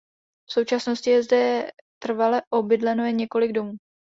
[0.49, 1.69] V současnosti je zde
[2.03, 3.73] trvale obydleno jen několik domů.